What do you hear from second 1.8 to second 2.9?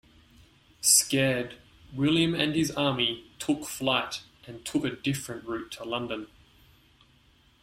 William and his